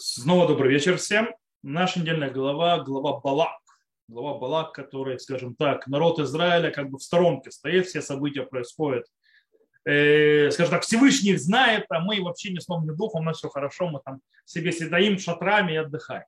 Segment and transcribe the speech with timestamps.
[0.00, 1.34] Снова добрый вечер всем.
[1.64, 3.58] Наша недельная глава, глава Балак.
[4.06, 9.06] Глава Балак, который, скажем так, народ Израиля как бы в сторонке стоит, все события происходят.
[9.84, 13.48] Э, скажем так, Всевышний их знает, а мы вообще не сном, ни у нас все
[13.48, 16.26] хорошо, мы там себе сидим шатрами и отдыхаем.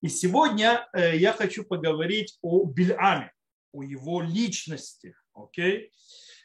[0.00, 3.32] И сегодня э, я хочу поговорить о Бильаме,
[3.72, 5.16] о его личности.
[5.34, 5.86] Окей?
[5.86, 5.90] Okay?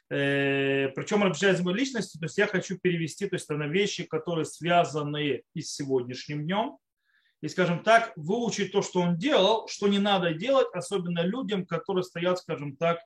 [0.08, 5.44] Причем обращаясь к личности, то есть я хочу перевести то есть, на вещи, которые связаны
[5.54, 6.78] и с сегодняшним днем,
[7.42, 12.04] и, скажем так, выучить то, что он делал, что не надо делать, особенно людям, которые
[12.04, 13.00] стоят, скажем так,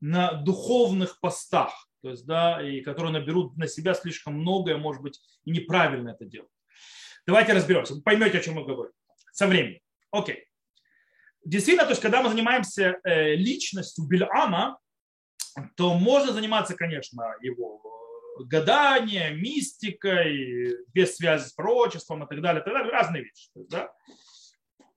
[0.00, 5.20] на духовных постах, то есть, да, и которые наберут на себя слишком многое, может быть,
[5.44, 6.52] и неправильно это делают.
[7.26, 7.94] Давайте разберемся.
[7.94, 8.92] Вы поймете, о чем мы говорим.
[9.32, 9.80] Со временем.
[10.10, 10.46] Окей.
[11.44, 14.78] Действительно, то есть, когда мы занимаемся э, личностью Бильама,
[15.76, 17.80] то можно заниматься, конечно, его
[18.40, 23.50] э, гаданием, мистикой, без связи с пророчеством и так далее, и так далее разные вещи.
[23.54, 23.92] Да?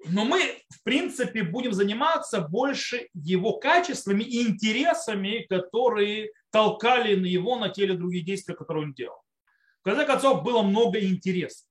[0.06, 7.58] Но мы, в принципе, будем заниматься больше его качествами и интересами, которые толкали на его
[7.58, 9.22] на теле другие действия, которые он делал.
[9.82, 11.68] В конце концов, было много интересов.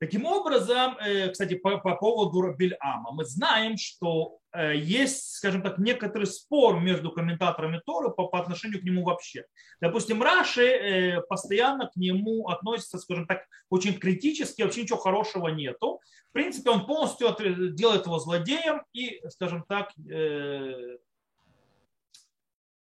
[0.00, 5.76] Таким образом, э, кстати, по, по поводу Бельама, мы знаем, что э, есть, скажем так,
[5.76, 9.44] некоторый спор между комментаторами Торы по, по отношению к нему вообще.
[9.78, 16.00] Допустим, Раши э, постоянно к нему относится, скажем так, очень критически, вообще ничего хорошего нету.
[16.30, 17.36] В принципе, он полностью
[17.74, 19.92] делает его злодеем и, скажем так,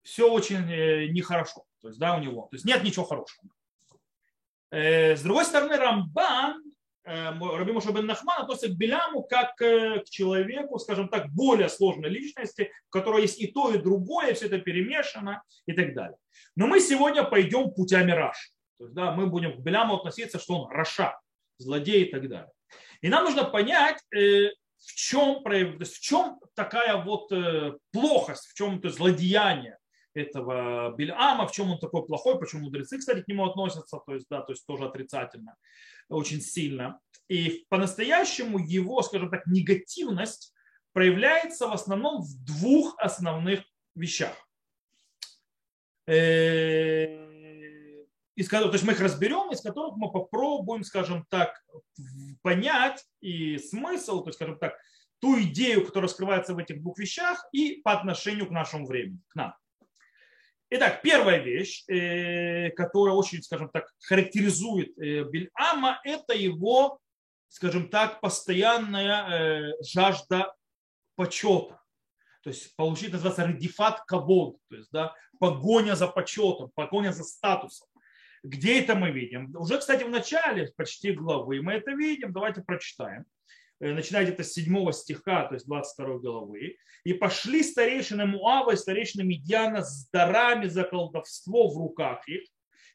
[0.03, 0.67] все очень
[1.11, 1.63] нехорошо.
[1.81, 2.43] То есть, да, у него.
[2.51, 3.49] То есть нет ничего хорошего.
[4.69, 6.61] С другой стороны, Рамбан
[7.09, 12.09] Раби Моше бен Нахман относится к Беляму как э, к человеку, скажем так, более сложной
[12.09, 16.17] личности, в которой есть и то, и другое, все это перемешано и так далее.
[16.55, 18.51] Но мы сегодня пойдем путями Раш.
[18.77, 21.19] То есть, да, мы будем к Беляму относиться, что он Раша,
[21.57, 22.51] злодей и так далее.
[23.01, 27.33] И нам нужно понять, э, в чем, в чем такая вот
[27.91, 29.78] плохость, в чем то злодеяние
[30.13, 34.27] этого Бельама, в чем он такой плохой, почему мудрецы, кстати, к нему относятся, то есть,
[34.29, 35.55] да, то есть тоже отрицательно
[36.09, 36.99] очень сильно.
[37.27, 40.53] И по-настоящему его, скажем так, негативность
[40.93, 43.61] проявляется в основном в двух основных
[43.95, 44.35] вещах.
[46.07, 47.29] Э,
[48.35, 51.61] из которых, то есть мы их разберем, из которых мы попробуем, скажем так,
[52.41, 54.75] понять и смысл, то есть, скажем так,
[55.19, 59.35] ту идею, которая скрывается в этих двух вещах и по отношению к нашему времени, к
[59.35, 59.53] нам.
[60.71, 66.99] Итак, первая вещь, э, которая очень, скажем так, характеризует э, Бельама, это его,
[67.47, 70.53] скажем так, постоянная э, жажда
[71.15, 71.81] почета.
[72.43, 77.87] То есть получить, называется редифат кабод, то есть да, погоня за почетом, погоня за статусом.
[78.43, 79.51] Где это мы видим?
[79.55, 82.31] Уже, кстати, в начале почти главы мы это видим.
[82.31, 83.25] Давайте прочитаем.
[83.81, 88.75] Э, начиная где-то с 7 стиха, то есть 22 главы, и пошли старейшины Муава и
[88.75, 92.43] старейшины Медьяна с дарами за колдовство в руках их,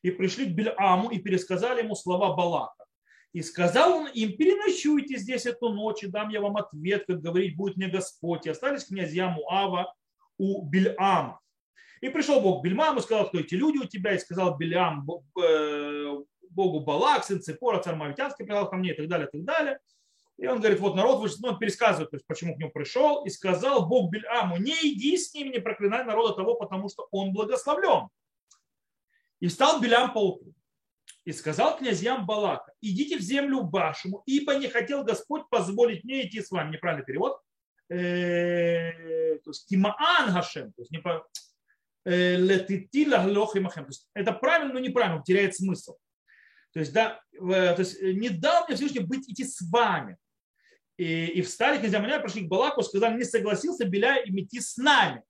[0.03, 2.85] и пришли к Бельаму и пересказали ему слова Балака.
[3.33, 7.57] И сказал он им, переночуйте здесь эту ночь, и дам я вам ответ, как говорить
[7.57, 8.47] будет мне Господь.
[8.47, 9.93] И остались князья Муава
[10.37, 11.41] у Бельама.
[12.03, 15.09] И пришел Бог к Бельмаму, сказал, кто эти люди у тебя, и сказал Бельам
[15.43, 16.17] э,
[16.51, 19.79] Богу Балак, сын Цепора, царь Мавитянский, пришел ко мне, и так далее, и так далее.
[20.37, 23.31] И он говорит, вот народ ну, он пересказывает, то есть, почему к нему пришел, и
[23.31, 28.09] сказал Бог Бельаму, не иди с ними, не проклинай народа того, потому что он благословлен.
[29.41, 30.55] И встал Белям по утру
[31.25, 36.43] и сказал князьям Балака, идите в землю Башему, ибо не хотел Господь позволить мне идти
[36.43, 36.73] с вами.
[36.73, 37.41] Неправильный перевод.
[37.89, 40.93] Э, то есть Тимаан Гашем, то есть
[42.05, 42.37] э,
[44.15, 45.97] это правильно, но неправильно, теряет смысл.
[46.73, 50.19] То есть, да, то есть не дал мне Всевышний быть идти с вами
[50.97, 54.77] и, и встали князья Маня, пошли к Балаку, сказали, не согласился Беля им идти с
[54.77, 55.23] нами.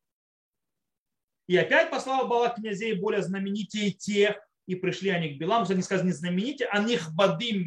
[1.47, 4.37] И опять послал Балак князей более знаменитее тех,
[4.67, 7.67] и пришли они к Беламу, они сказали не знаменитые, а них бадим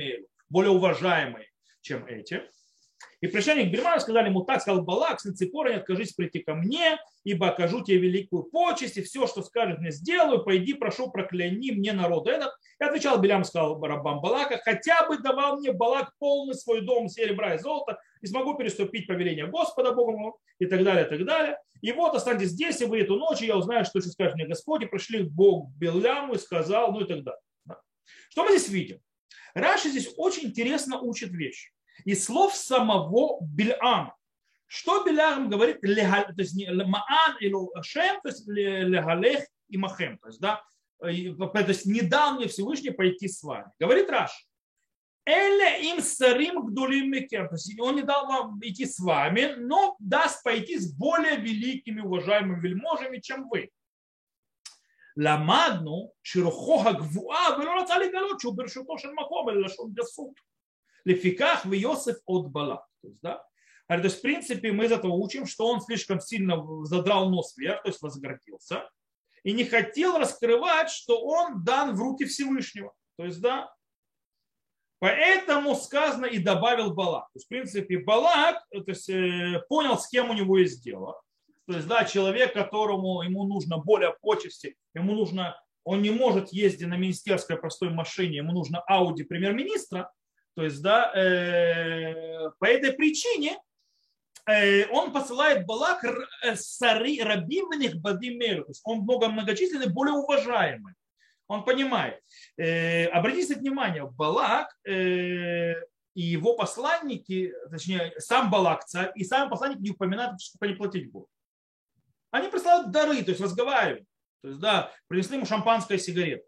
[0.50, 1.48] более уважаемые,
[1.82, 2.44] чем эти.
[3.20, 6.40] И пришли они к Бельману, сказали ему так, сказал Балак, сын Ципора, не откажись прийти
[6.40, 11.10] ко мне, ибо окажу тебе великую почесть, и все, что скажет мне, сделаю, пойди, прошу,
[11.10, 12.52] прокляни мне народ этот.
[12.80, 17.56] И отвечал Белям, сказал рабам Балака, хотя бы давал мне Балак полный свой дом серебра
[17.56, 21.58] и золота, и смогу переступить повеление Господа Богу и так далее, и так далее.
[21.82, 24.46] И вот останьтесь здесь, и вы эту ночь, и я узнаю, что еще скажет мне
[24.46, 27.42] Господь, и пришли к Богу Беляму и сказал, ну и так далее.
[28.30, 29.00] Что мы здесь видим?
[29.56, 31.72] Раши здесь очень интересно учит вещь
[32.06, 34.16] и слов самого Бильама.
[34.68, 35.82] Что Белярам говорит?
[35.82, 40.18] То есть Маан или Шем, то есть Легалех и Махем.
[40.18, 40.62] То есть, да,
[41.02, 43.72] э, то есть не дал мне Всевышний пойти с вами.
[43.80, 44.32] Говорит Раш.
[45.26, 47.50] Эле им сарим гдулим мекер.
[47.50, 52.02] То есть он не дал вам идти с вами, но даст пойти с более великими
[52.02, 53.70] уважаемыми вельможами, чем вы.
[55.18, 60.38] Ламадну широхога гвуа, вы рацали галочу, бершутошен маком, или лашон гасут
[61.08, 62.86] лефиках в Йосиф от Бала.
[63.02, 63.44] То есть, да?
[63.88, 67.84] То есть, в принципе, мы из этого учим, что он слишком сильно задрал нос вверх,
[67.84, 68.90] то есть возгордился,
[69.44, 72.94] и не хотел раскрывать, что он дан в руки Всевышнего.
[73.18, 73.74] То есть, да,
[75.00, 77.26] Поэтому сказано и добавил Балак.
[77.26, 80.84] То есть, в принципе, Балак э, то есть, э, понял, с кем у него есть
[80.84, 81.22] дело.
[81.68, 86.88] То есть, да, человек, которому ему нужно более почести, ему нужно, он не может ездить
[86.88, 90.12] на министерской простой машине, ему нужно Ауди премьер-министра,
[90.58, 93.60] то есть, да, э, по этой причине
[94.48, 98.64] э, он посылает Балак э, сари рабивных бадимеру.
[98.64, 100.96] То есть он много многочисленный, более уважаемый.
[101.48, 102.20] Он понимает.
[102.58, 105.76] Э, обратите внимание, Балак э,
[106.16, 111.12] и его посланники, точнее, сам Балак царь, и сам посланник не упоминают, что они платить
[111.12, 111.30] будут.
[112.32, 114.08] Они присылают дары, то есть разговаривают.
[114.42, 116.46] То есть, да, принесли ему шампанское и сигареты.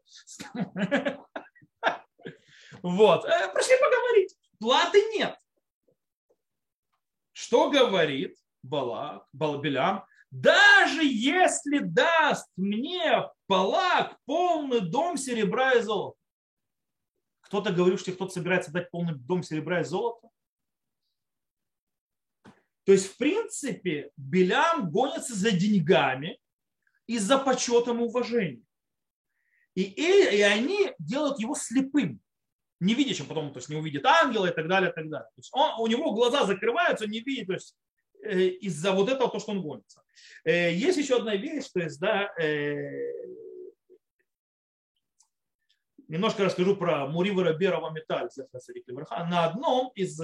[2.82, 3.26] Вот.
[3.26, 4.36] Э, пришли поговорить.
[4.60, 5.38] Платы нет.
[7.32, 10.06] Что говорит Балак, Балабелям?
[10.32, 16.18] Даже если даст мне Балак полный дом серебра и золота.
[17.42, 20.30] Кто-то говорит, что кто-то собирается дать полный дом серебра и золота.
[22.84, 26.40] То есть, в принципе, Белям гонится за деньгами
[27.08, 28.66] и за почетом и уважением.
[29.76, 32.20] И, и, и они делают его слепым,
[32.80, 35.28] не видящим, потом то есть не увидит ангела и так далее, и так далее.
[35.36, 37.76] То есть он, у него глаза закрываются, не видит, то есть
[38.24, 40.02] э, из-за вот этого то, что он гонится.
[40.44, 43.12] Э, есть еще одна вещь, то есть, да, э,
[46.08, 48.30] немножко расскажу про Мурива Раберова Металь,
[49.30, 50.20] на одном из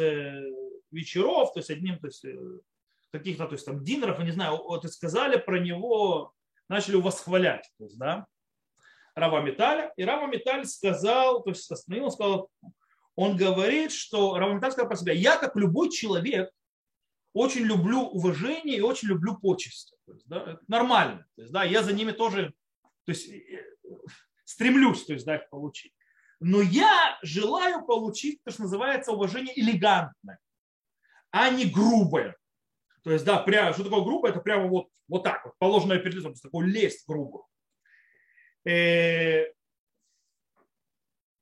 [0.92, 2.60] вечеров, то есть одним, то есть э,
[3.12, 6.34] каких-то, то есть там динеров, не знаю, вот и сказали про него,
[6.70, 8.26] начали восхвалять, то есть, да,
[9.16, 12.50] Рава Металя, и Рава Металь сказал, то есть остановил, сказал,
[13.16, 16.52] он говорит, что Рава Металь сказал про себя, я как любой человек
[17.34, 19.96] очень люблю уважение и очень люблю почести.
[20.06, 21.26] То есть, да, это нормально.
[21.36, 22.54] То есть, да, я за ними тоже
[23.06, 23.76] то есть, э,
[24.44, 25.94] стремлюсь то есть, да, их получить.
[26.40, 30.40] Но я желаю получить то, что называется уважение элегантное
[31.36, 32.38] а не грубое.
[33.04, 34.32] То есть, да, прямо, что такое грубое?
[34.32, 37.44] Это прямо вот, вот так вот, положенное перед лицом, такой лезть грубую.
[38.66, 39.46] Э,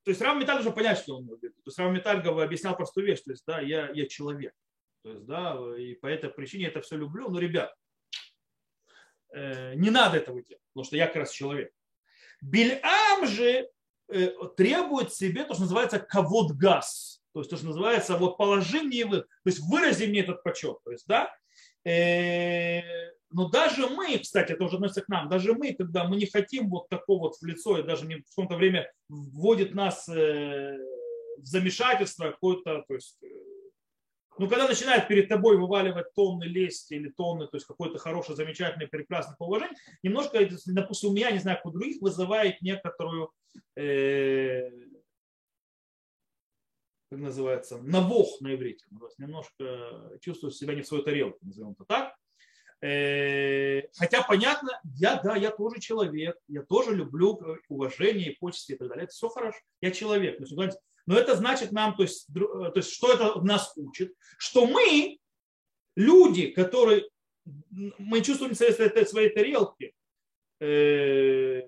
[0.04, 1.54] то есть Рав Металь уже понять, что он говорит.
[1.56, 4.54] То есть Рав Металь объяснял простую вещь, то есть, да, я, я человек.
[5.02, 7.28] То есть, да, и по этой причине я это все люблю.
[7.28, 7.74] Но, ребят,
[9.32, 11.72] э, не надо этого делать, потому что я как раз человек.
[12.42, 13.70] Бельам же
[14.08, 18.80] э, требует себе то, что называется кавод газ то есть то, что называется, вот положи
[18.80, 21.34] мне то есть вырази мне этот почет, то есть, да,
[23.34, 26.68] но даже мы, кстати, это уже относится к нам, даже мы, когда мы не хотим
[26.68, 30.78] вот такого вот в лицо, и даже не в каком-то время вводит нас э,
[31.38, 33.26] в замешательство какое-то, то есть, э,
[34.38, 38.86] ну, когда начинает перед тобой вываливать тонны лести или тонны, то есть какой-то хороший, замечательный,
[38.86, 43.32] прекрасный положение, немножко, допустим, у меня, не знаю, у других, вызывает некоторую
[47.10, 48.84] как называется, навох на иврите.
[49.18, 52.13] Немножко чувствую себя не в свою тарелку, назовем это так.
[52.84, 58.76] Э, хотя понятно, я, да, я тоже человек, я тоже люблю уважение и почести и
[58.76, 59.04] так далее.
[59.04, 60.38] Это все хорошо, я человек.
[61.06, 64.12] Но это значит нам, то есть, то есть что это нас учит?
[64.36, 65.16] Что мы,
[65.96, 67.08] люди, которые
[67.70, 69.94] мы чувствуем своей тарелки,
[70.60, 71.62] э,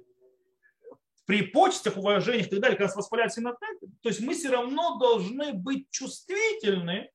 [1.25, 4.99] при почестях, уважениях и так далее, когда нас восхваляют все то есть мы все равно
[4.99, 7.11] должны быть чувствительны,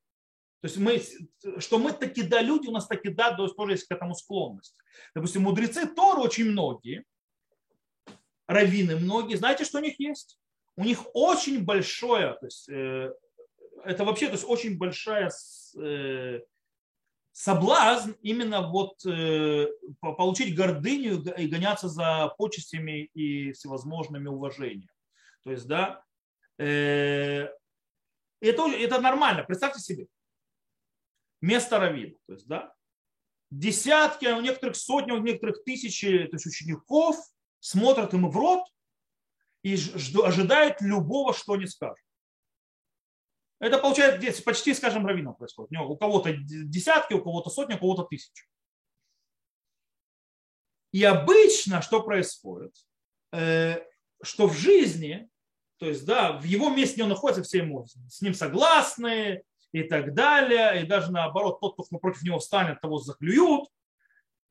[0.61, 1.01] то есть мы,
[1.59, 4.13] что мы таки да люди, у нас таки да, то есть тоже есть к этому
[4.13, 4.77] склонность.
[5.15, 7.03] Допустим, мудрецы Торы очень многие,
[8.47, 10.39] раввины многие, знаете, что у них есть?
[10.75, 13.11] У них очень большое, то есть э,
[13.83, 15.31] это вообще то есть очень большая
[15.79, 16.41] э,
[17.31, 19.67] соблазн именно вот э,
[19.99, 24.89] получить гордыню и гоняться за почестями и всевозможными уважениями.
[25.43, 26.03] То есть, да,
[26.59, 27.47] э,
[28.41, 29.43] это, это нормально.
[29.43, 30.07] Представьте себе.
[31.41, 32.15] Место раввина.
[32.27, 32.73] То есть, да,
[33.49, 37.17] десятки, а у некоторых сотни, у некоторых тысячи то есть учеников
[37.59, 38.63] смотрят ему в рот
[39.63, 39.77] и
[40.23, 41.97] ожидают любого, что они скажут.
[43.59, 45.71] Это получается почти, скажем, раввином происходит.
[45.79, 48.47] У кого-то десятки, у кого-то сотни, у кого-то тысячи.
[50.91, 52.75] И обычно что происходит?
[53.31, 53.85] Э,
[54.23, 55.29] что в жизни
[55.81, 59.41] то есть, да, в его месте он находится, все ему с ним согласны
[59.71, 63.69] и так далее, и даже наоборот, тот, кто против него встанет, того заклюют.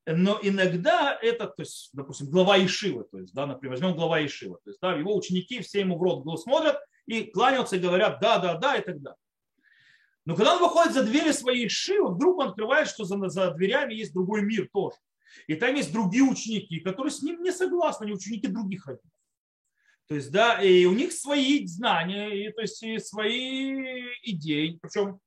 [0.06, 4.56] Но иногда это, то есть, допустим, глава Ишивы, то есть, да, например, возьмем глава Ишивы,
[4.64, 8.38] то есть, да, его ученики все ему в рот смотрят и кланяются и говорят да,
[8.38, 9.18] да, да и так далее.
[10.24, 13.94] Но когда он выходит за двери своей Ишивы, вдруг он открывает, что за, за дверями
[13.94, 14.96] есть другой мир тоже.
[15.46, 19.12] И там есть другие ученики, которые с ним не согласны, они ученики других раввинов.
[20.10, 25.20] То есть, да, и у них свои знания, и, то есть, и свои идеи, причем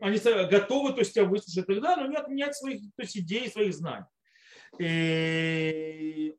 [0.00, 3.72] они готовы, то есть, тебя выслушать тогда, но не отменять своих то есть, идей, своих
[3.72, 4.06] знаний.
[4.80, 6.34] И,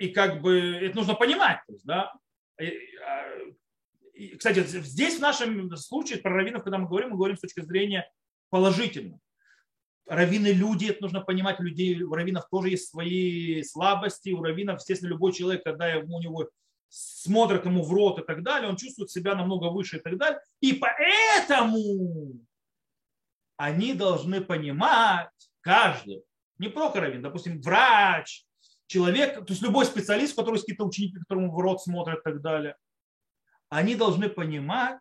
[0.00, 2.12] и как бы это нужно понимать, то есть, да.
[2.60, 3.28] И, а,
[4.14, 7.60] и, кстати, здесь в нашем случае про раввинов, когда мы говорим, мы говорим с точки
[7.60, 8.10] зрения
[8.48, 9.20] положительной
[10.06, 15.10] раввины люди, это нужно понимать, людей, у раввинов тоже есть свои слабости, у раввинов, естественно,
[15.10, 16.48] любой человек, когда у него
[16.88, 20.40] смотрят ему в рот и так далее, он чувствует себя намного выше и так далее.
[20.60, 22.40] И поэтому
[23.56, 25.30] они должны понимать,
[25.60, 26.24] каждый,
[26.58, 28.44] не только раввин, допустим, врач,
[28.86, 32.40] человек, то есть любой специалист, который есть какие-то ученики, которому в рот смотрят и так
[32.40, 32.76] далее,
[33.68, 34.98] они должны понимать,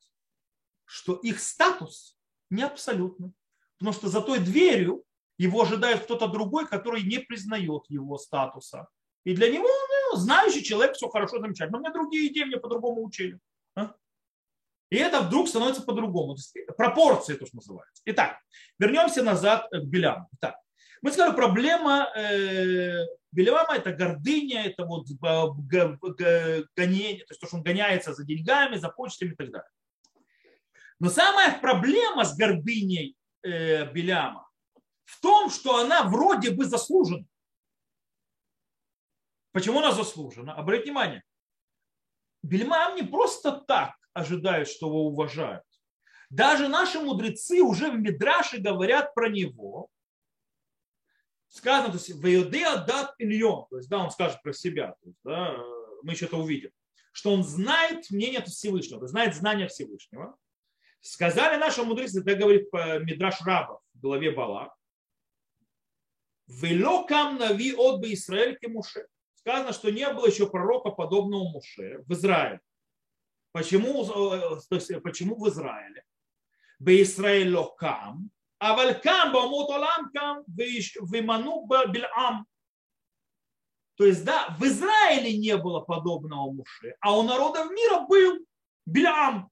[0.86, 2.18] что их статус
[2.52, 3.34] не абсолютный.
[3.80, 5.04] Потому что за той дверью
[5.38, 8.88] его ожидает кто-то другой, который не признает его статуса.
[9.24, 11.78] И для него ну, знающий человек, все хорошо, замечательно.
[11.78, 13.40] Но у меня другие идеи, мне по-другому учили.
[13.76, 13.94] А?
[14.90, 16.36] И это вдруг становится по-другому.
[16.78, 18.02] Пропорции то, что называется.
[18.06, 18.38] Итак,
[18.78, 20.28] вернемся назад к Беляму.
[20.36, 20.56] Итак,
[21.02, 25.08] мы сказали, проблема э, Беляма это гордыня, это вот
[26.76, 29.70] гонение, то есть то, что он гоняется за деньгами, за почтами и так далее.
[31.00, 34.50] Но самая проблема с гордыней э, Беляма
[35.06, 37.26] в том, что она вроде бы заслужена.
[39.52, 40.54] Почему она заслужена?
[40.54, 41.24] Обратите внимание,
[42.44, 45.64] Бельмам не просто так ожидает, что его уважают.
[46.30, 49.90] Даже наши мудрецы уже в Мидраше говорят про него.
[51.48, 55.18] Сказано, то есть, Вейодеа дат ильон, то есть, да, он скажет про себя, то есть,
[55.24, 55.58] да,
[56.04, 56.70] мы еще это увидим,
[57.12, 60.38] что он знает мнение Всевышнего, знает знания Всевышнего.
[61.02, 64.76] Сказали наши мудрецы, это говорит Мидраш Раба в главе Бала,
[66.48, 69.08] Велокам нави от бы Израиль Муше.
[69.36, 72.60] Сказано, что не было еще пророка, подобного Муше в Израиле.
[73.52, 76.04] Почему, то есть, почему в Израиле?
[76.80, 82.46] Бе Израиль локам, а валькам бамут олам кам виману бильам.
[83.96, 88.46] То есть, да, в Израиле не было подобного Муше, а у народов мира был
[88.86, 89.50] Бильам.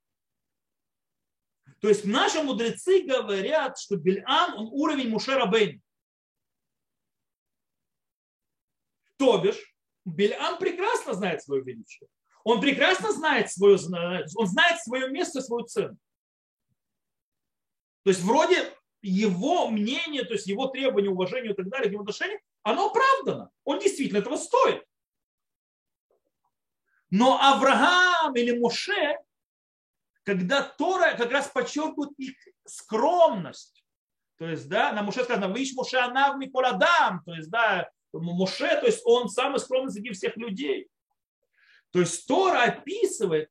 [1.79, 5.81] То есть наши мудрецы говорят, что Бельам, он уровень Мушера Бейн.
[9.17, 12.07] То бишь, Бельам прекрасно знает свое величие.
[12.43, 13.77] Он прекрасно знает свое,
[14.35, 15.97] он знает свое место, свою цену.
[18.03, 22.39] То есть вроде его мнение, то есть его требования, уважения и так далее, его отношения,
[22.63, 23.51] оно оправдано.
[23.65, 24.83] Он действительно этого стоит.
[27.09, 29.17] Но Авраам или Моше
[30.27, 33.85] когда Тора как раз подчеркивает их скромность.
[34.37, 38.87] То есть, да, на Муше сказано, вы Муше Анав Миколадам, то есть, да, Муше, то
[38.87, 40.89] есть он самый скромный среди всех людей.
[41.91, 43.49] То есть Тора описывает,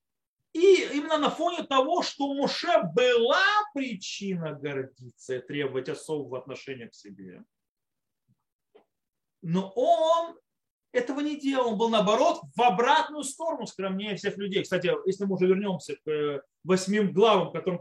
[0.53, 3.43] и именно на фоне того, что у Муше была
[3.73, 7.43] причина гордиться и требовать особого отношения к себе,
[9.41, 10.39] но он
[10.97, 11.73] этого не делал.
[11.73, 14.63] Он был, наоборот, в обратную сторону скромнее всех людей.
[14.63, 17.81] Кстати, если мы уже вернемся к э, восьмим главам, которым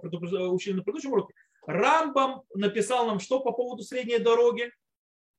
[0.54, 1.34] учили на предыдущем уроке,
[1.66, 4.72] Рамбам написал нам, что по поводу средней дороги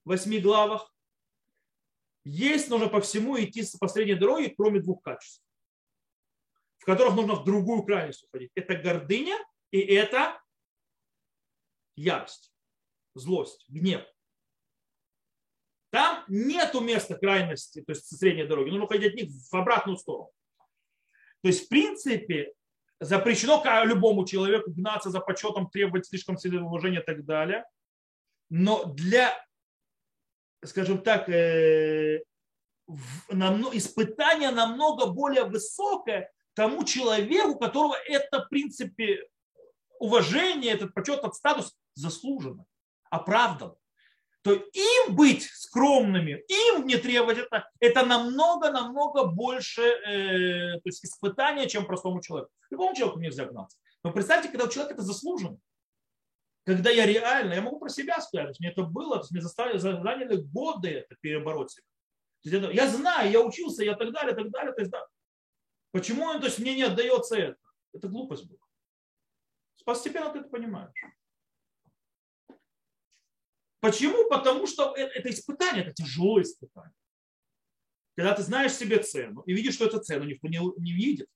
[0.05, 0.93] в восьми главах.
[2.25, 5.45] Есть, нужно по всему идти по средней дороге, кроме двух качеств,
[6.79, 8.51] в которых нужно в другую крайность уходить.
[8.57, 9.39] Это гордыня
[9.71, 10.41] и это
[11.95, 12.53] ярость,
[13.15, 14.05] злость, гнев.
[15.91, 18.71] Там нету места крайности, то есть средней дороги.
[18.71, 20.31] Нужно ходить от них в обратную сторону.
[21.43, 22.53] То есть, в принципе,
[23.01, 27.65] запрещено любому человеку гнаться за почетом, требовать слишком сильного уважения и так далее.
[28.49, 29.33] Но для,
[30.65, 32.23] скажем так, э,
[33.73, 39.27] испытание намного более высокое тому человеку, которого это, в принципе,
[39.99, 42.65] уважение, этот почет, этот статус заслужено,
[43.11, 43.75] оправдан
[44.47, 51.69] то им быть скромными, им не требовать это, это намного-намного больше э, то есть испытание,
[51.69, 52.53] чем простому человеку.
[52.71, 53.77] Любому человеку нельзя гнаться.
[54.05, 55.59] Но представьте, когда у человека это заслужено.
[56.65, 59.79] Когда я реально, я могу про себя сказать, мне это было, то есть мне заставили,
[59.79, 61.75] заняли годы это перебороть.
[61.75, 64.73] То есть это, я знаю, я учился, я так далее, так далее.
[64.73, 65.05] То есть, да,
[65.91, 67.59] Почему то есть, мне не отдается это?
[67.93, 68.61] Это глупость была.
[69.85, 70.93] Постепенно ты это понимаешь.
[73.87, 74.29] Почему?
[74.29, 76.93] Потому что это, это испытание, это тяжелое испытание.
[78.17, 81.29] Когда ты знаешь себе цену и видишь, что эту цену никто не, не видит,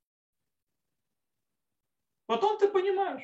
[2.27, 3.23] потом ты понимаешь.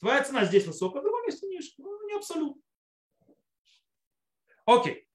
[0.00, 1.70] Твоя цена здесь высокая, в другом месте ниже.
[1.78, 2.60] Ну, не абсолютно.
[4.66, 5.08] Окей.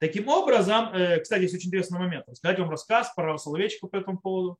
[0.00, 2.28] Таким образом, э, кстати, есть очень интересный момент.
[2.28, 4.58] Рассказать вам рассказ про Соловейчика по этому поводу.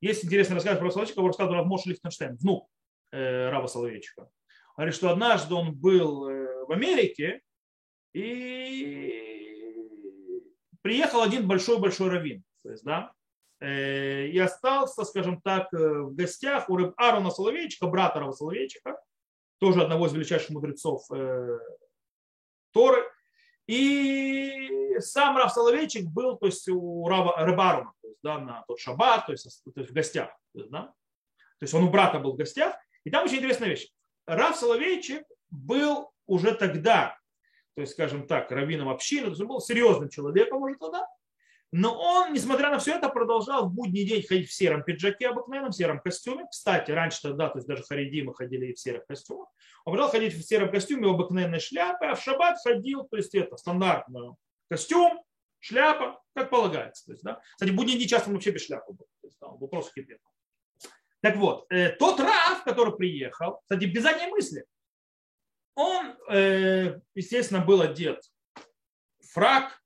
[0.00, 2.81] Есть интересный рассказ про Соловейчика, его рассказывал Равмош Лихтенштейн, внук э,
[3.12, 4.30] Рава Соловейчика.
[4.76, 7.42] Говорит, что однажды он был э, в Америке,
[8.14, 9.72] и
[10.82, 12.42] приехал один большой-большой раввин.
[12.62, 13.12] То есть, да,
[13.60, 19.00] и остался, скажем так, в гостях у Арона Соловейчика, брата Рава Соловейчика,
[19.58, 21.06] тоже одного из величайших мудрецов
[22.72, 23.04] Торы.
[23.68, 28.80] И сам Рав Соловейчик был то есть, у Рава Рыбарума, то есть, да, на тот
[28.80, 30.30] шаббат, то есть, то есть в гостях.
[30.52, 30.82] То есть, да?
[30.82, 32.74] то есть он у брата был в гостях.
[33.04, 33.88] И там очень интересная вещь.
[34.26, 37.18] Рав Соловейчик был уже тогда,
[37.74, 41.06] то есть, скажем так, раввином общины, то есть он был серьезным человеком уже тогда,
[41.72, 45.70] но он, несмотря на все это, продолжал в будний день ходить в сером пиджаке обыкновенном,
[45.70, 46.44] в сером костюме.
[46.50, 49.48] Кстати, раньше тогда, то есть даже харидимы ходили в серых костюмах.
[49.86, 53.34] Он продолжал ходить в сером костюме, в обыкновенной шляпе, а в шаббат ходил, то есть
[53.34, 54.34] это стандартный
[54.68, 55.22] костюм,
[55.60, 57.06] шляпа, как полагается.
[57.06, 57.40] То есть, да.
[57.52, 59.06] Кстати, в будний день часто он вообще без шляпы был.
[59.22, 60.20] То есть, да, он был просто кипет.
[61.22, 64.64] Так вот, э, тот Раф, который приехал, кстати, без задней мысли,
[65.76, 68.20] он, э, естественно, был одет
[69.32, 69.80] фрак,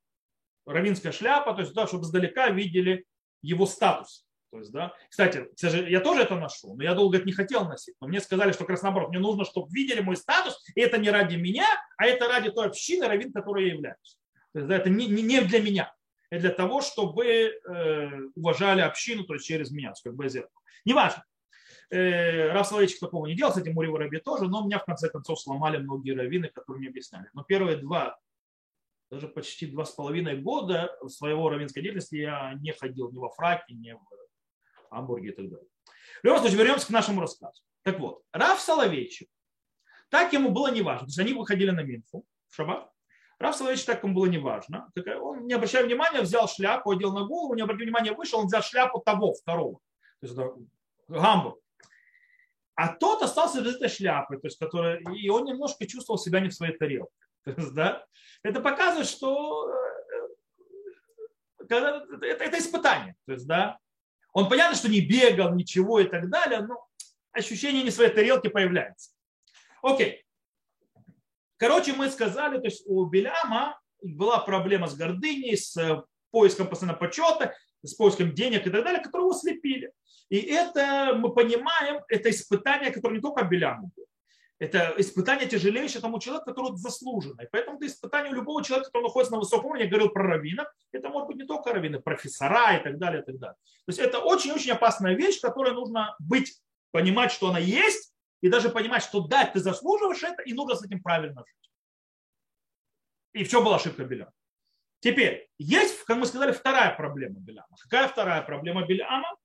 [0.64, 3.04] равинская шляпа, то есть, да, чтобы издалека видели
[3.42, 4.26] его статус.
[4.50, 4.94] То есть, да.
[5.10, 5.46] Кстати,
[5.90, 7.94] я тоже это ношу, но я долго это не хотел носить.
[8.00, 11.36] Но мне сказали, что как мне нужно, чтобы видели мой статус, и это не ради
[11.36, 11.66] меня,
[11.98, 14.18] а это ради той общины, равин, которой я являюсь.
[14.52, 15.94] То есть, да, это не, не для меня.
[16.30, 20.62] Это для того, чтобы э, уважали общину, то есть через меня, как бы зеркало.
[20.84, 21.24] Неважно.
[21.90, 25.40] Э, Рав Соловейчик такого не делал, кстати, Мури Раби тоже, но меня в конце концов
[25.40, 27.28] сломали многие раввины, которые мне объясняли.
[27.32, 28.18] Но первые два
[29.10, 33.74] даже почти два с половиной года своего равенской деятельности я не ходил ни во фраке,
[33.74, 34.00] ни в
[34.90, 35.68] Амбурге и так далее.
[36.22, 37.62] В любом случае, вернемся к нашему рассказу.
[37.82, 39.28] Так вот, Раф Соловейчик,
[40.08, 41.06] так ему было неважно.
[41.06, 42.90] То есть они выходили на Минфу в шаббат.
[43.38, 44.90] Раф Соловейчик так ему было неважно.
[45.20, 48.62] Он, не обращая внимания, взял шляпу, одел на голову, не обратил внимания, вышел, он взял
[48.62, 49.80] шляпу того, второго.
[50.20, 50.54] То есть это
[51.08, 51.58] Гамбург.
[52.74, 56.50] А тот остался без этой шляпы, то есть, который, и он немножко чувствовал себя не
[56.50, 57.12] в своей тарелке.
[57.46, 58.04] Есть, да?
[58.42, 63.16] Это показывает, что э, когда, это, это испытание.
[63.26, 63.78] То есть, да?
[64.34, 66.86] Он понятно, что не бегал, ничего и так далее, но
[67.32, 69.12] ощущение не своей тарелки появляется.
[69.82, 70.25] Окей.
[71.56, 76.98] Короче, мы сказали, то есть у Беляма была проблема с гордыней, с э, поиском постоянно
[76.98, 79.92] почета, с поиском денег и так далее, которые его слепили.
[80.28, 84.06] И это мы понимаем, это испытание, которое не только Беляму было
[84.58, 87.42] это испытание тяжелейшее тому человеку, который заслуженно.
[87.42, 90.24] И поэтому это испытание у любого человека, который находится на высоком уровне, я говорил про
[90.24, 93.56] раввинов, это может быть не только раввины, профессора и так далее, и так далее.
[93.84, 96.58] То есть это очень-очень опасная вещь, которая нужно быть,
[96.90, 100.84] понимать, что она есть, и даже понимать, что да, ты заслуживаешь это, и нужно с
[100.84, 101.70] этим правильно жить.
[103.32, 104.32] И в чем была ошибка Беляма?
[105.00, 107.76] Теперь, есть, как мы сказали, вторая проблема Беляма.
[107.82, 109.36] Какая вторая проблема Беляма?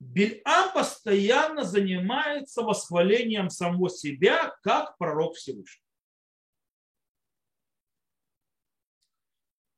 [0.00, 5.84] Бельам постоянно занимается восхвалением самого себя как пророк Всевышнего.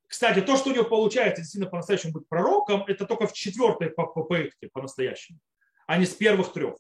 [0.07, 4.69] Кстати, то, что у него получается действительно по-настоящему быть пророком, это только в четвертой попытке
[4.69, 5.41] по-настоящему,
[5.87, 6.77] а не с первых трех.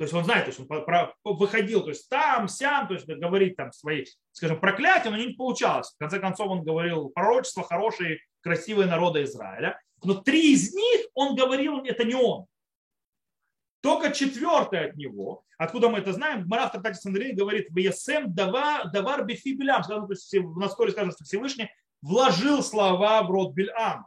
[0.00, 3.56] То есть он знает, то есть он выходил, то есть там, сям, то есть говорить
[3.56, 5.90] там свои, скажем, проклятия, но не получалось.
[5.90, 9.78] В конце концов он говорил пророчество хорошие, красивые народы Израиля.
[10.02, 12.46] Но три из них он говорил, это не он.
[13.82, 18.32] Только четвертый от него, откуда мы это знаем, Мара в трактате Сандрей говорит, в Есем
[18.34, 21.68] давар, бифи билям, то есть в Насторе скажем, что Всевышний
[22.00, 24.06] вложил слова в рот Бильам.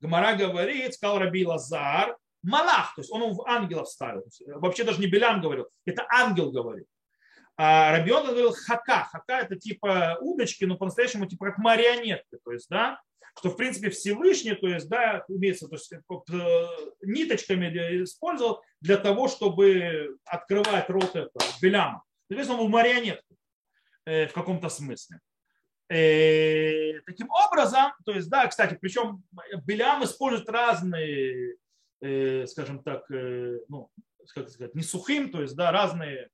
[0.00, 4.24] Гмара говорит, сказал Раби Лазар, Малах, то есть он в ангелов ставил.
[4.46, 6.86] Вообще даже не Белям говорил, это ангел говорил.
[7.56, 9.04] А Рабион говорил хака.
[9.12, 12.38] Хака это типа удочки, но по-настоящему типа как марионетка.
[12.44, 13.00] То есть, да,
[13.38, 15.98] что в принципе Всевышний, то есть, да, имеется, то есть, э,
[17.02, 17.66] ниточками
[18.02, 22.02] использовал для того, чтобы открывать рот этого Беляма.
[22.28, 23.36] Соответственно, он был марионеткой
[24.06, 25.20] э, в каком-то смысле.
[25.88, 29.22] Э, таким образом, то есть, да, кстати, причем
[29.64, 31.56] Белям использует разные,
[32.00, 33.90] скажем так, ну,
[34.34, 36.28] как сказать, не сухим, то есть, да, разные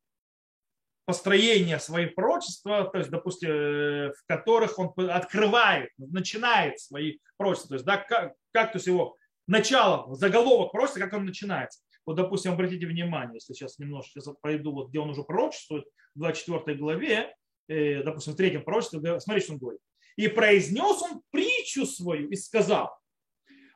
[1.10, 7.70] построения своих пророчества, то есть, допустим, э, в которых он открывает, начинает свои пророчества.
[7.70, 9.16] То есть, да, как, как то есть его
[9.48, 11.80] начало, заголовок пророчества, как он начинается.
[12.06, 16.78] Вот, допустим, обратите внимание, если сейчас немножко пойду, вот, где он уже пророчествует, в 24
[16.78, 17.34] главе,
[17.66, 19.80] э, допустим, в третьем пророчестве, смотрите, что он говорит.
[20.14, 22.90] «И произнес он притчу свою и сказал,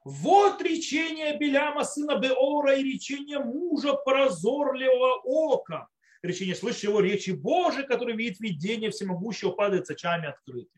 [0.05, 5.88] вот речение Беляма, сына Беора, и речение мужа прозорливого ока.
[6.23, 10.69] Речение, слышишь его речи Божий, который видит видение всемогущего, падает с очами открытыми.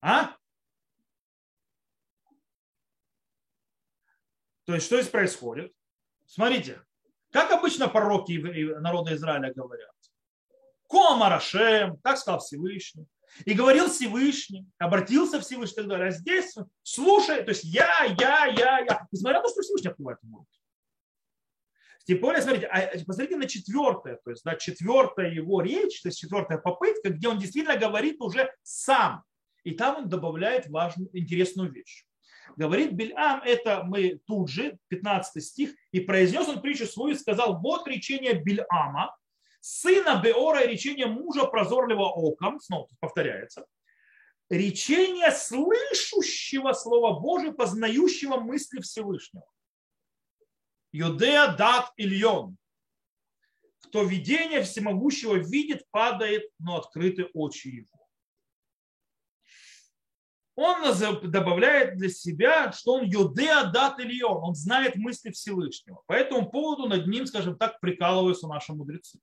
[0.00, 0.36] А?
[4.64, 5.72] То есть, что здесь происходит?
[6.26, 6.84] Смотрите,
[7.32, 8.32] как обычно пророки
[8.80, 9.94] народа Израиля говорят.
[10.88, 13.06] Комарашем, как сказал Всевышний.
[13.44, 16.08] И говорил Всевышний, обратился Всевышний и так далее.
[16.08, 19.06] А здесь слушай, то есть я, я, я, я.
[19.12, 20.46] Несмотря на то, что Всевышний открывает ему.
[22.06, 26.20] Тем более, смотрите, а, посмотрите на четвертое, то есть да, четвертая его речь, то есть
[26.20, 29.24] четвертая попытка, где он действительно говорит уже сам.
[29.64, 32.06] И там он добавляет важную, интересную вещь.
[32.56, 37.60] Говорит Бельам, это мы тут же, 15 стих, и произнес он притчу свою и сказал,
[37.60, 39.16] вот речение Бельама,
[39.66, 43.66] сына Беора и речение мужа прозорливого оком, снова повторяется,
[44.48, 49.44] речение слышущего Слова Божие, познающего мысли Всевышнего.
[50.92, 52.56] Юдея дат Ильон.
[53.80, 58.08] Кто видение всемогущего видит, падает, но открыты очи его.
[60.54, 60.82] Он
[61.28, 66.02] добавляет для себя, что он Юдея дат Ильон, он знает мысли Всевышнего.
[66.06, 69.18] По этому поводу над ним, скажем так, прикалываются наши мудрецы.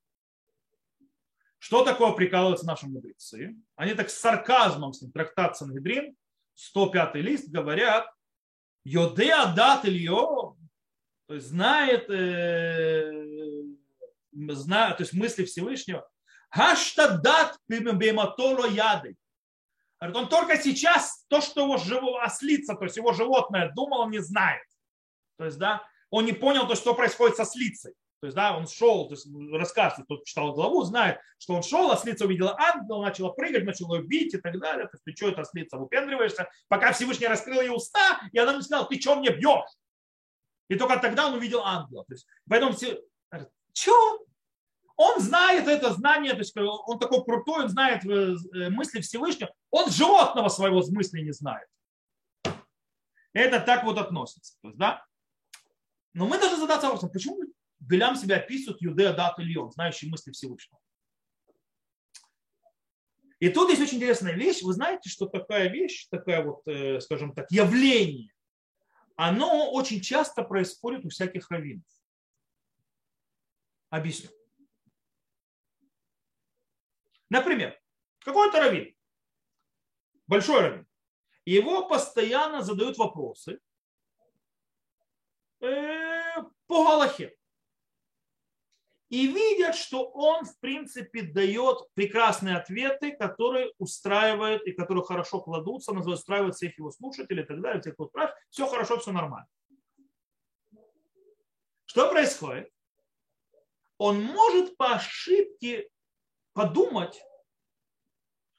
[1.64, 3.56] Что такое прикалываются наши мудрецы?
[3.74, 6.14] Они так с сарказмом, с трактат Сангедрин,
[6.56, 8.06] 105 лист, говорят,
[8.84, 10.58] Йодеа дат Ильо,
[11.26, 13.10] то есть знает, э,
[14.30, 16.06] знает, то есть мысли Всевышнего,
[16.50, 19.16] Хашта дат бематоро яды.
[20.00, 24.20] Он только сейчас то, что его живо, ослица, то есть его животное думал, он не
[24.20, 24.66] знает.
[25.38, 27.94] То есть, да, он не понял то, что происходит со слицей.
[28.20, 31.90] То есть, да, он шел, то есть рассказ, тот читал главу, знает, что он шел,
[31.90, 34.86] ослица увидела ангела, начала прыгать, начала ее бить и так далее.
[34.86, 36.48] То есть, ты что это ослица, выпендриваешься?
[36.68, 39.70] Пока Всевышний раскрыл ей уста, и она мне сказала, ты что мне бьешь?
[40.68, 42.04] И только тогда он увидел ангела.
[42.06, 42.98] То есть, поэтому все,
[43.74, 44.24] что?
[44.96, 49.52] Он знает это знание, то есть он такой крутой, он знает э, э, мысли Всевышнего.
[49.70, 51.66] Он животного своего мысли не знает.
[53.32, 54.54] Это так вот относится.
[54.62, 55.04] То есть, да?
[56.12, 57.43] Но мы должны задаться вопросом, почему
[57.86, 60.80] Белям себя описывает Юдея Дат Ильон, знающий мысли Всевышнего.
[63.40, 64.62] И тут есть очень интересная вещь.
[64.62, 68.32] Вы знаете, что такая вещь, такая вот, э, скажем так, явление,
[69.16, 71.84] оно очень часто происходит у всяких раввинов.
[73.90, 74.30] Объясню.
[77.28, 77.78] Например,
[78.20, 78.94] какой-то раввин,
[80.26, 80.86] большой раввин,
[81.44, 83.60] его постоянно задают вопросы
[85.60, 87.36] э, по Галахе
[89.10, 95.92] и видят, что он, в принципе, дает прекрасные ответы, которые устраивают и которые хорошо кладутся,
[95.92, 99.46] устраивают всех его слушателей и так далее, всех, кто спрашивает, все хорошо, все нормально.
[101.84, 102.70] Что происходит?
[103.98, 105.88] Он может по ошибке
[106.52, 107.22] подумать,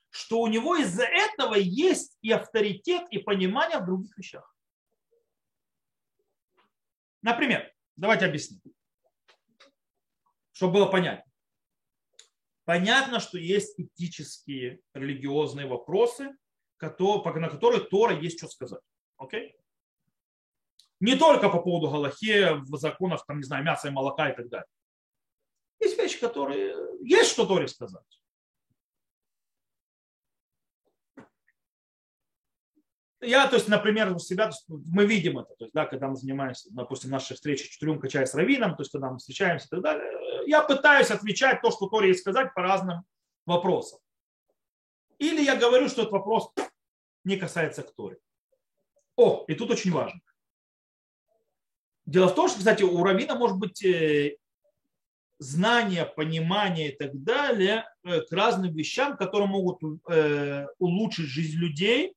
[0.10, 4.56] что у него из-за этого есть и авторитет, и понимание в других вещах.
[7.22, 8.62] Например, давайте объясним
[10.56, 11.30] чтобы было понятно.
[12.64, 16.36] Понятно, что есть этические, религиозные вопросы,
[16.82, 18.82] на которые Тора есть что сказать.
[19.18, 19.56] Окей?
[21.00, 24.50] Не только по поводу Галахе, в законах, там, не знаю, мяса и молока и так
[24.50, 24.68] далее.
[25.80, 28.02] Есть вещи, которые есть что Торе сказать.
[33.22, 36.70] Я, то есть, например, у себя, мы видим это, то есть, да, когда мы занимаемся,
[36.72, 40.15] допустим, нашей встречи четырем чая с раввином, то есть, когда мы встречаемся и так далее,
[40.46, 43.04] я пытаюсь отвечать то, что Торе есть сказать по разным
[43.46, 44.00] вопросам.
[45.18, 46.52] Или я говорю, что этот вопрос
[47.24, 48.18] не касается к Торе.
[49.16, 50.20] О, и тут очень важно.
[52.06, 54.38] Дело в том, что, кстати, у раввина может быть э,
[55.40, 62.14] знание, понимание и так далее э, к разным вещам, которые могут э, улучшить жизнь людей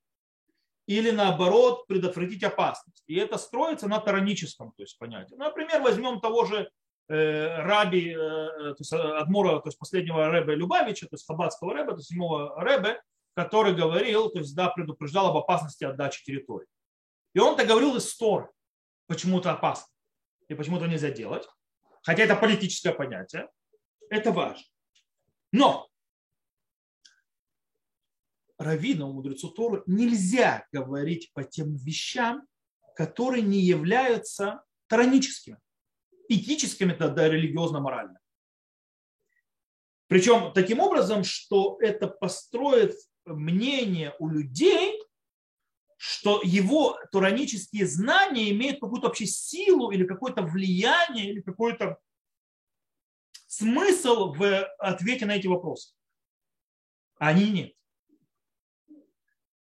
[0.86, 3.04] или наоборот предотвратить опасность.
[3.06, 5.34] И это строится на тараническом то есть, понятии.
[5.34, 6.70] Например, возьмем того же
[7.08, 11.98] раби, э, то есть Адмура, то есть последнего рэба Любавича, то есть хаббатского рэба, то
[11.98, 13.00] есть седьмого рэба,
[13.34, 16.66] который говорил, то есть да, предупреждал об опасности отдачи территории.
[17.34, 18.50] И он-то говорил из Торы,
[19.06, 19.86] почему это опасно
[20.48, 21.48] и почему это нельзя делать,
[22.02, 23.48] хотя это политическое понятие.
[24.10, 24.64] Это важно.
[25.52, 25.88] Но
[28.58, 32.46] раввину, мудрецу Торы, нельзя говорить по тем вещам,
[32.96, 35.58] которые не являются тараническими,
[36.28, 38.18] этическими, да, религиозно-моральными.
[40.06, 42.94] Причем таким образом, что это построит
[43.26, 45.02] мнение у людей,
[45.98, 51.98] что его туранические знания имеют какую-то вообще силу или какое-то влияние, или какой-то
[53.48, 55.94] смысл в ответе на эти вопросы.
[57.18, 57.74] Они нет.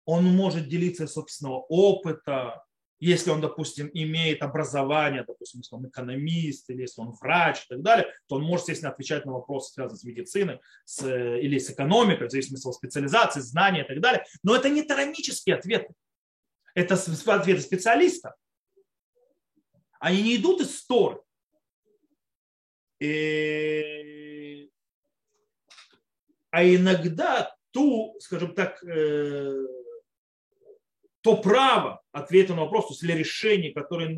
[0.04, 2.63] Он может делиться собственного опыта,
[3.04, 7.82] если он, допустим, имеет образование, допустим, если он экономист, или если он врач и так
[7.82, 12.28] далее, то он может, естественно, отвечать на вопросы, связанные с медициной с, или с экономикой,
[12.28, 14.24] в зависимости от специализации, знания и так далее.
[14.42, 15.92] Но это не тарамические ответы.
[16.74, 18.34] Это ответы специалиста.
[20.00, 21.22] Они не идут из стор.
[23.00, 24.70] И...
[26.50, 29.66] А иногда ту, скажем так, э,
[31.24, 34.14] то право ответа на вопрос, то есть или решение, которое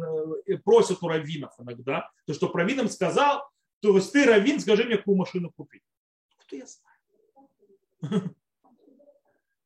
[0.47, 3.49] э, просят у раввинов иногда, то, что раввинам сказал,
[3.81, 5.83] то есть ты, раввин, скажи мне, какую машину купить.
[6.39, 8.31] Кто я знаю?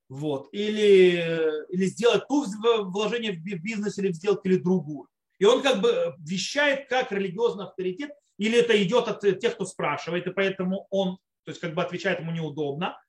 [0.08, 0.48] Вот.
[0.50, 2.44] Или, или сделать ту
[2.90, 5.08] вложение в бизнес или сделку, или другую.
[5.38, 10.26] И он как бы вещает как религиозный авторитет, или это идет от тех, кто спрашивает,
[10.26, 13.00] и поэтому он то есть как бы отвечает ему неудобно,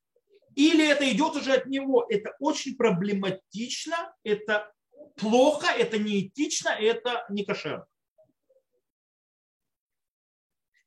[0.56, 2.06] или это идет уже от него.
[2.10, 4.72] Это очень проблематично, это
[5.16, 7.86] плохо, это неэтично, это не кошерно.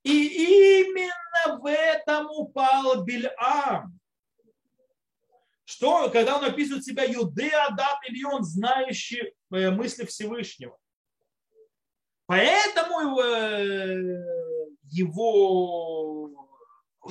[0.02, 3.98] И именно в этом упал Бильам.
[5.64, 10.78] Что, когда он описывает себя Юдеа, Дат или он знающий э, мысли Всевышнего.
[12.26, 14.24] Поэтому э,
[14.90, 16.43] его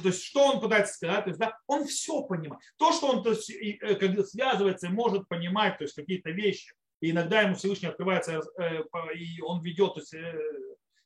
[0.01, 2.61] то есть что он пытается сказать, то есть, да, он все понимает.
[2.77, 6.73] То, что он то есть, э, когда связывается и может понимать то есть, какие-то вещи,
[6.99, 8.83] и иногда ему Всевышний открывается, э,
[9.15, 10.39] и он ведет то есть, э,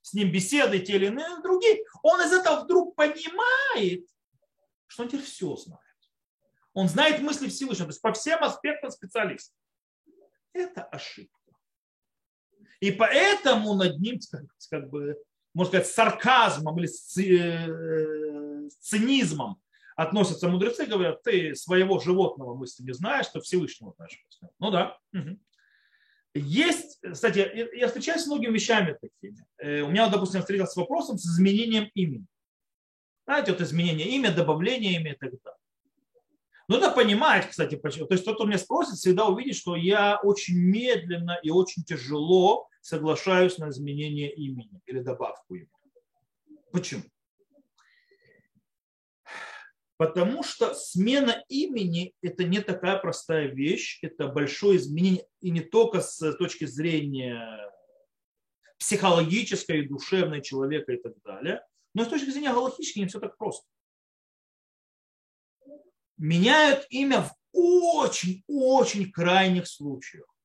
[0.01, 4.05] с ним беседы, те или иные другие, он из этого вдруг понимает,
[4.87, 5.81] что он теперь все знает.
[6.73, 9.53] Он знает мысли Всевышнего, то есть по всем аспектам специалист.
[10.53, 11.37] Это ошибка.
[12.79, 14.19] И поэтому над ним,
[14.69, 15.17] как бы,
[15.53, 16.87] можно сказать, сарказмом или
[18.79, 19.61] цинизмом
[19.95, 24.19] относятся мудрецы, говорят, ты своего животного мысли не знаешь, что Всевышнего знаешь.
[24.59, 24.97] Ну да.
[26.33, 29.43] Есть, кстати, я встречаюсь с многими вещами такими.
[29.57, 32.27] Э, у меня, допустим, встретился с вопросом с изменением имени.
[33.25, 35.59] Знаете, вот изменение имя, добавление имя и так далее.
[36.67, 38.07] Нужно понимать, кстати, почему.
[38.07, 42.67] То есть тот, кто меня спросит, всегда увидит, что я очень медленно и очень тяжело
[42.81, 45.69] соглашаюсь на изменение имени или добавку имени.
[46.71, 47.03] Почему?
[49.97, 56.01] Потому что смена имени– это не такая простая вещь, это большое изменение, и не только
[56.01, 57.71] с точки зрения
[58.77, 63.37] психологической, душевной человека и так далее, но и с точки зрения галактической не все так
[63.37, 63.67] просто.
[66.17, 70.36] Меняют имя в очень-очень крайних случаях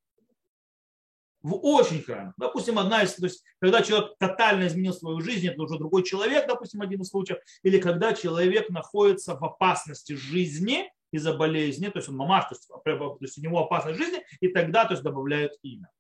[1.43, 2.35] в очень крайних.
[2.37, 6.47] Допустим, одна из, то есть, когда человек тотально изменил свою жизнь, это уже другой человек,
[6.47, 12.09] допустим, один из случаев, или когда человек находится в опасности жизни из-за болезни, то есть
[12.09, 15.53] он мамаш, то есть, то есть у него опасность жизни, и тогда то есть, добавляют
[15.63, 15.91] имя.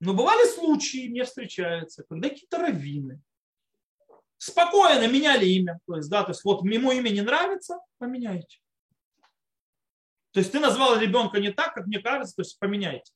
[0.00, 3.22] Но бывали случаи, мне встречаются, когда какие-то раввины
[4.36, 5.80] спокойно меняли имя.
[5.86, 8.58] То есть, да, то есть вот ему имя не нравится, поменяйте.
[10.34, 13.12] То есть ты назвал ребенка не так, как мне кажется, то есть поменяйте.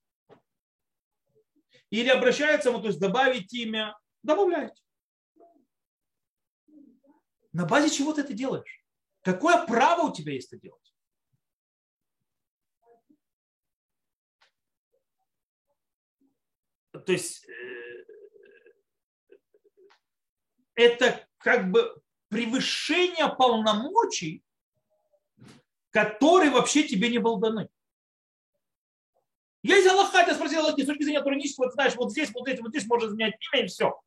[1.91, 4.81] Или обращается, ну, то есть добавить имя, добавляйте.
[7.53, 8.85] На базе чего ты это делаешь?
[9.23, 10.95] Какое право у тебя есть это делать?
[16.93, 18.07] То есть э,
[20.77, 24.45] это как бы превышение полномочий
[25.91, 27.69] который вообще тебе не был даны.
[29.63, 32.61] Есть Аллаха, я спросил Аллахи, с точки зрения туранического, вот знаешь, вот здесь, вот здесь,
[32.61, 34.01] вот здесь можно изменять имя и все.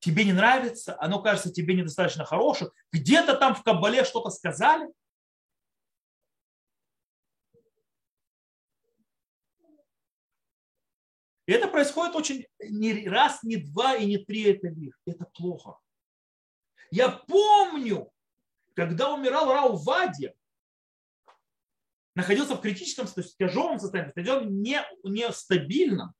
[0.00, 4.86] Тебе не нравится, оно кажется тебе недостаточно хорошим, где-то там в Кабале что-то сказали.
[11.46, 14.98] И это происходит очень не раз, не два и не три это вих.
[15.06, 15.78] Это плохо.
[16.90, 18.10] Я помню,
[18.76, 20.34] когда умирал Рау Вадья,
[22.14, 26.14] находился в критическом, то есть тяжелом состоянии, состоянии не, нестабильном,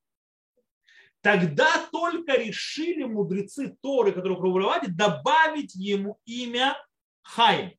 [1.22, 6.76] Тогда только решили мудрецы Торы, которые круговыводят, добавить ему имя
[7.22, 7.72] Хайм.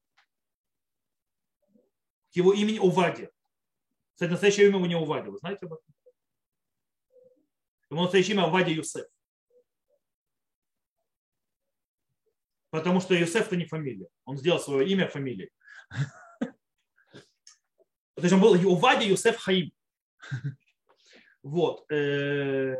[2.33, 3.29] К его имени Увади.
[4.15, 5.29] Кстати, настоящее имя его не Увади.
[5.29, 5.85] Вы знаете об этом?
[7.89, 9.07] Его настоящее имя Увади Юсеф.
[12.77, 14.07] Потому что Юсеф это не фамилия.
[14.23, 15.49] Он сделал свое имя фамилией.
[17.09, 19.71] То есть он был Увади Юсеф Хаим.
[21.43, 21.89] Вот.
[21.89, 22.75] Э,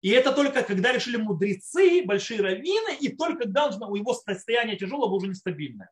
[0.00, 5.12] и это только когда решили мудрецы, большие раввины, и только когда у его состояние тяжелого
[5.12, 5.90] уже нестабильное.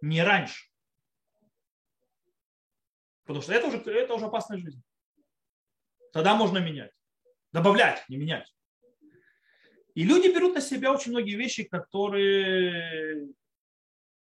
[0.00, 0.64] Не раньше.
[3.24, 4.82] Потому что это уже, это уже опасная жизнь.
[6.12, 6.92] Тогда можно менять.
[7.52, 8.52] Добавлять, не менять.
[9.94, 13.28] И люди берут на себя очень многие вещи, которые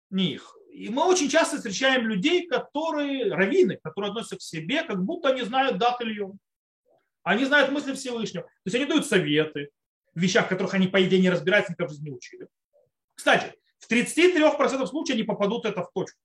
[0.10, 0.56] не их.
[0.72, 5.42] И мы очень часто встречаем людей, которые, раввины, которые относятся к себе, как будто они
[5.42, 6.40] знают дат Ильон.
[7.24, 8.44] Они знают мысли Всевышнего.
[8.44, 9.70] То есть они дают советы
[10.14, 12.48] в вещах, в которых они, по идее, не разбираются, никогда в жизни не учили.
[13.16, 16.20] Кстати, в 33% случаев они попадут это в точку.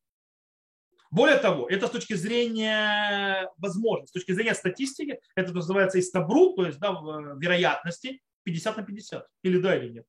[1.11, 6.67] Более того, это с точки зрения возможности, с точки зрения статистики, это называется истабру, то
[6.67, 6.91] есть да,
[7.39, 9.29] вероятности 50 на 50.
[9.43, 10.07] Или да, или нет.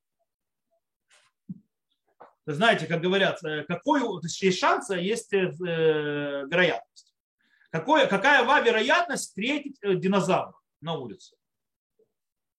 [2.46, 7.16] Знаете, как говорят, э, какой есть шанс, а есть э, вероятность.
[7.72, 11.36] Какое, какая ва вероятность встретить э, динозавра на улице?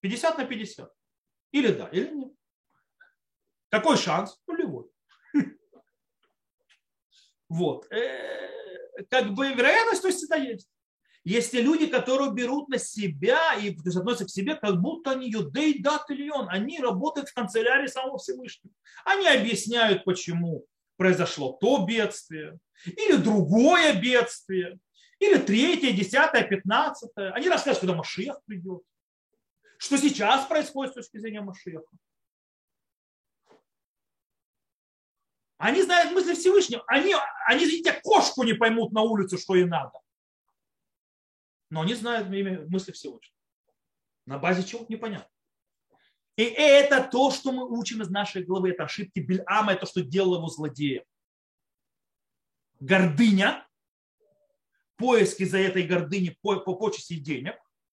[0.01, 0.91] 50 на 50.
[1.53, 2.33] Или да, или нет.
[3.69, 4.39] Какой шанс?
[4.47, 4.85] Нулевой.
[7.47, 7.87] Вот.
[9.09, 10.69] Как бы вероятность, то есть это есть.
[11.25, 15.81] Есть и люди, которые берут на себя и относятся к себе, как будто они юдей
[15.81, 16.05] дат.
[16.47, 18.73] Они работают в канцелярии самого Всевышнего.
[19.05, 24.79] Они объясняют, почему произошло то бедствие, или другое бедствие,
[25.19, 27.31] или третье, десятое, пятнадцатое.
[27.33, 28.81] Они рассказывают, когда Машиях придет.
[29.77, 31.85] Что сейчас происходит с точки зрения Машиеха.
[35.57, 36.83] Они знают мысли Всевышнего.
[36.87, 37.13] Они,
[37.47, 39.99] они, видите, кошку не поймут на улице, что и надо
[41.69, 42.29] но они знают
[42.69, 43.37] мысли Всевышнего.
[44.25, 44.85] На базе чего?
[44.89, 45.29] Непонятно.
[46.35, 48.69] И это то, что мы учим из нашей головы.
[48.69, 51.03] Это ошибки Бельама, это то, что делал его злодеем.
[52.79, 53.67] Гордыня,
[54.95, 57.55] поиски за этой гордыни по, по почести денег,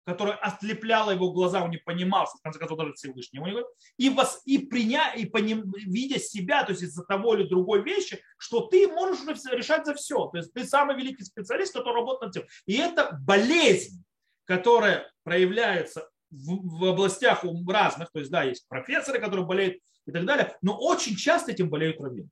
[0.10, 3.64] которая ослепляла его глаза, он не понимал, в конце концов, даже Всевышнего.
[3.98, 8.20] И, вас, и, приня, и поним, видя себя, то есть из-за того или другой вещи,
[8.40, 10.26] что ты можешь решать за все.
[10.30, 12.44] То есть ты самый великий специалист, который работает над тем.
[12.66, 14.04] И это болезнь,
[14.46, 20.26] которая проявляется в, в областях разных, то есть, да, есть профессоры, которые болеют и так
[20.26, 22.30] далее, но очень часто этим болеют раввины.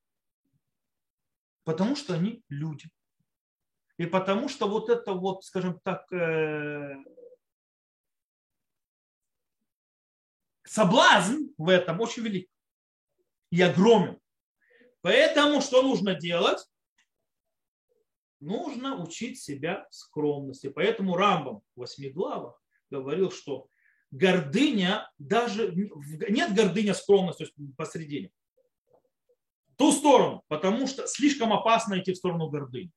[1.63, 2.89] Потому что они люди.
[3.99, 6.11] И потому что вот это вот, скажем так,
[10.67, 12.49] соблазн в этом очень велик
[13.51, 14.19] и огромен.
[15.01, 16.59] Поэтому что нужно делать?
[18.39, 20.69] Нужно учить себя скромности.
[20.69, 23.67] Поэтому Рамбам в восьми главах говорил, что
[24.11, 28.31] гордыня, даже нет гордыня скромности то есть посредине.
[29.75, 32.91] Ту сторону, потому что слишком опасно идти в сторону гордыни.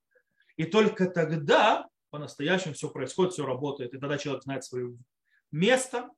[0.56, 3.94] И только тогда по-настоящему все происходит, все работает.
[3.94, 4.96] И тогда человек знает свое
[5.52, 6.10] место,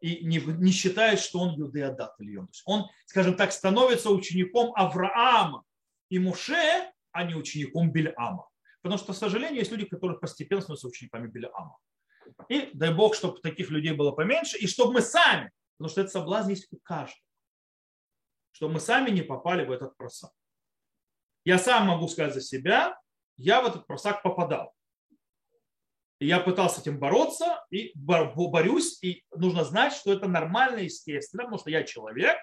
[0.00, 2.48] и не, не считает, что он юдеадат Ильон.
[2.64, 5.64] Он, скажем так, становится учеником Авраама
[6.08, 8.48] и Муше, а не учеником Бельама.
[8.82, 11.76] Потому что, к сожалению, есть люди, которые постепенно становятся учениками Бельама.
[12.48, 16.12] И дай Бог, чтобы таких людей было поменьше, и чтобы мы сами, потому что этот
[16.12, 17.20] соблазн есть у каждого,
[18.52, 20.32] чтобы мы сами не попали в этот просак.
[21.44, 22.98] Я сам могу сказать за себя,
[23.36, 24.74] я в этот просак попадал.
[26.18, 31.58] И я пытался этим бороться и борюсь, и нужно знать, что это нормально, естественно, потому
[31.58, 32.36] что я человек,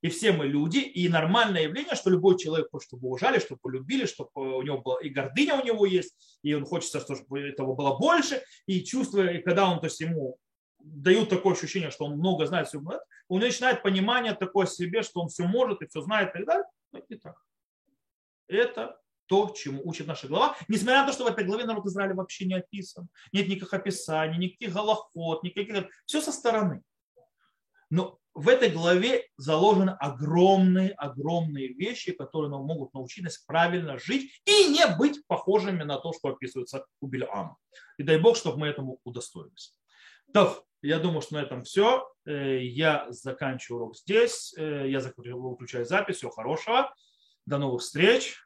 [0.00, 4.06] и все мы люди, и нормальное явление, что любой человек хочет, чтобы уважали, чтобы полюбили,
[4.06, 7.96] чтобы у него была и гордыня у него есть, и он хочет, чтобы этого было
[7.98, 10.38] больше, и чувство, и когда он, то есть ему
[10.78, 15.20] дают такое ощущение, что он много знает, все знает, он начинает понимание такое себе, что
[15.20, 16.64] он все может и все знает и так далее.
[16.92, 17.36] Но не так.
[18.46, 18.98] Это
[19.28, 22.46] то, чему учит наша глава, несмотря на то, что в этой главе народ Израиля вообще
[22.46, 23.08] не описан.
[23.32, 25.86] Нет никаких описаний, никаких голоход, никаких...
[26.06, 26.82] Все со стороны.
[27.90, 34.68] Но в этой главе заложены огромные-огромные вещи, которые нам могут научить нас правильно жить и
[34.68, 37.56] не быть похожими на то, что описывается у Бельама.
[37.96, 39.74] И дай Бог, чтобы мы этому удостоились.
[40.32, 42.08] Так, я думаю, что на этом все.
[42.26, 44.54] Э, я заканчиваю урок здесь.
[44.56, 46.18] Э, я выключаю запись.
[46.18, 46.94] Всего хорошего.
[47.46, 48.36] До новых встреч.